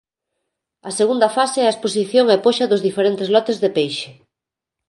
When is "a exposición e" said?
1.67-2.37